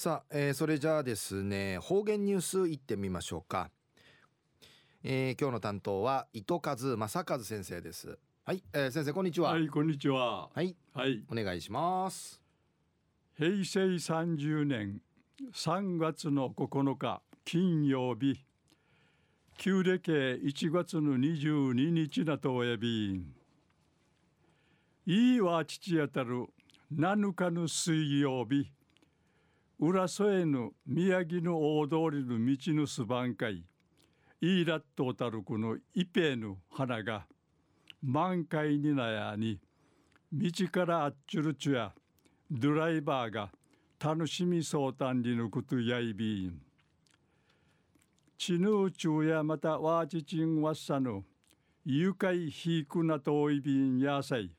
[0.00, 3.70] さあ、えー、それじゃあですね方言ニュースいってみましょうか、
[5.04, 8.18] えー、今日の担当は糸数正和先生です。
[8.46, 9.50] はい、えー、先生こんにちは。
[9.50, 10.48] はいこんにちは。
[10.54, 10.74] はい。
[10.94, 11.22] はい。
[11.30, 12.40] お願いします。
[13.36, 15.02] 平成30年
[15.52, 18.42] 3月の9日金曜日
[19.58, 23.22] 旧暦1月の22日なとおやび。
[25.04, 26.46] いいわ父やたる。
[26.90, 28.72] 7日の水曜日
[29.82, 33.64] 浦添の宮城の大通りの道のすばんかい。
[34.42, 37.26] イーラットたるこのイペの花が
[38.02, 39.58] 満開になやに
[40.30, 41.92] 道からあっちゅるちゅや
[42.50, 43.50] ドライバーが
[43.98, 46.60] 楽しみそうたんりのことやいびん。
[48.36, 51.24] ちぬうちゅうやまたわちちんわっさの
[51.86, 54.50] 愉快ひいくなといびんやさい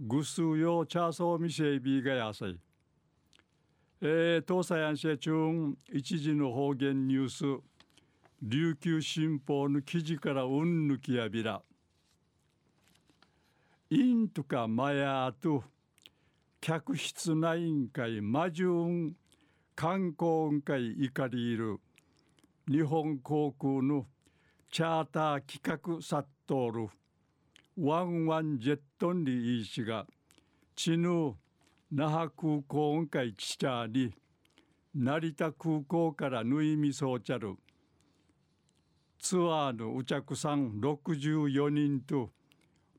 [0.00, 2.58] ぐすうよちゃそうみせいびがやさい
[4.04, 5.32] えー、東西安社中
[5.92, 7.62] 一時の方言ニュース。
[8.42, 11.62] 琉球新報の記事からうんぬきやびら。
[13.90, 15.62] インとかマヤーと
[16.60, 19.14] 客室内委員会マジュン
[19.76, 21.78] 観光委員会怒りいる。
[22.68, 24.06] 日本航空の
[24.72, 26.88] チャーター企画サットール
[27.76, 30.08] ワンワンジェットンリー氏が
[30.74, 31.36] チヌ
[31.94, 34.14] 那覇空港運会チチャーに
[34.94, 37.54] 成田空港から縫いみそうちゃる
[39.18, 42.30] ツアーのお客さん64人と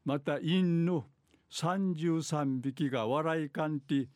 [0.06, 1.06] また犬の
[1.52, 4.10] 33匹が笑いかんて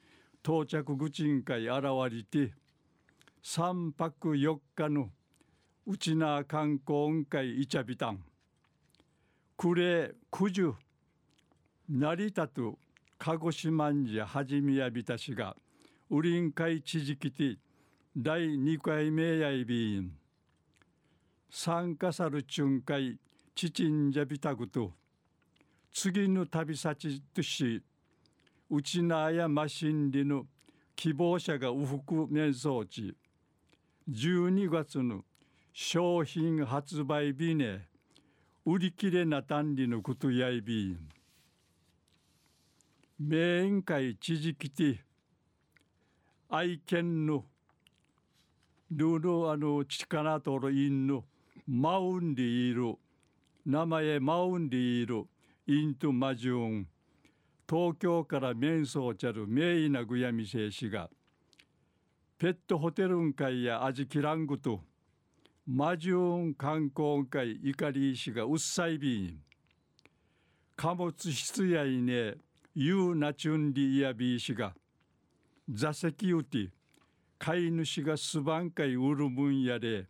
[0.43, 1.81] 到着口ん会現
[2.11, 2.53] れて
[3.43, 5.09] 3泊4日の
[5.87, 8.19] うちな観光運会いちゃびたん
[9.57, 10.71] くれ九十
[11.89, 12.77] 成田と
[13.19, 15.55] 鹿児島んじはじみやびたしが
[16.09, 17.57] ウリン会知事きて
[18.15, 20.11] 第2回目やいびん。
[21.49, 23.17] 参加さる巡回
[23.55, 24.91] ちちんじゃびたぐと
[25.91, 27.81] 次の旅先とし
[28.69, 30.45] うちなやマシンリの
[30.95, 33.15] 希望者がウフク面相地
[34.09, 35.23] 12月の
[35.73, 37.87] 商品発売日ね
[38.65, 41.16] 売り切れな単理のことやいびん。
[43.19, 45.03] 名委員会知事来て
[46.49, 47.45] 愛犬の
[48.91, 51.23] ルールあの力とるインの
[51.67, 52.99] マウンディール
[53.65, 55.25] 名前マウンディール
[55.65, 56.87] イントマジュン
[57.67, 61.09] 東京から面相ちゃる名医なぐやみせいしが
[62.37, 64.81] ペットホテルん会や味キラングと
[65.65, 69.39] マジュン観光会怒りしがうっさいびん。
[70.75, 72.35] 貨物室やいね
[72.79, 74.71] ユーナチュンリやビーシが
[75.67, 76.69] 座席うて
[77.39, 80.05] 飼い主がすばんかいうるむんやで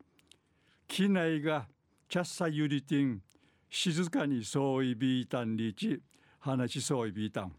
[0.85, 1.65] 機内が
[2.09, 3.21] チャッサユリティン
[3.69, 6.01] 静かにそういびいたんりち
[6.39, 7.53] 話しそういびいたん。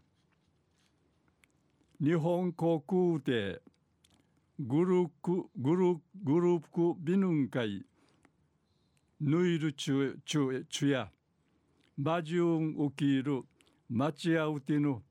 [1.99, 3.61] 日本航空で
[4.59, 7.83] グループグルグループビヌン会
[9.19, 11.09] ヌイルチュチュチュや
[11.97, 13.43] マジュンウキール
[13.89, 15.01] 町屋うての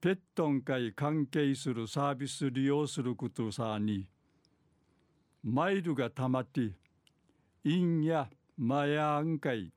[0.00, 4.06] ペットン会関係するサービス利用することさに
[5.44, 6.72] マイルがたまって
[7.62, 9.70] インやマヤン会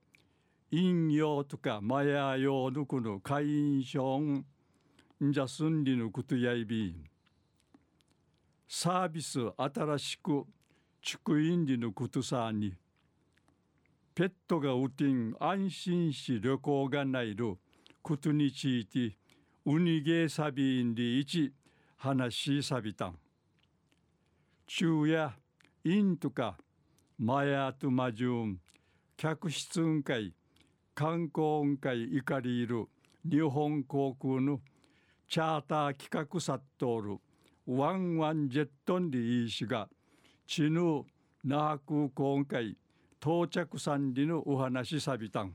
[0.71, 4.45] イン用とかマヤ用のこの会員証ん
[5.19, 6.95] じゃすんりのことやいび
[8.69, 10.45] サービス新しく
[11.01, 12.73] 畜院りのことさに
[14.15, 17.57] ペットがうてん安心し旅行がないる
[18.03, 19.15] ことについて
[19.65, 21.53] ウニゲーサビンリイチ
[21.95, 23.17] 話しさびたん
[24.67, 25.31] 昼夜
[25.85, 26.57] インとか
[27.17, 28.59] マヤとマジュン
[29.15, 30.33] 客室運会
[30.93, 32.87] 観光運会怒りいる
[33.23, 34.59] 日本航空の
[35.29, 37.17] チャーター企画サットール
[37.65, 39.87] ワンワンジェットンリー氏が
[40.45, 40.81] チヌ
[41.45, 42.75] 那覇空港運会
[43.21, 45.53] 到着さんりのお話さびたん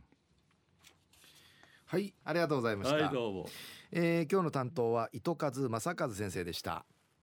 [1.91, 3.49] はいありがとうございました、はいどうも。
[3.93, 6.85] えー、今日の担当は糸数正和先生でした